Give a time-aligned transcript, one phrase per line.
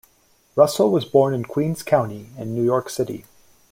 [0.55, 3.23] Russell was born in Queens County in New York City.